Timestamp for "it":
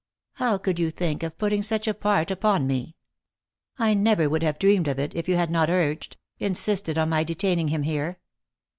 4.97-5.15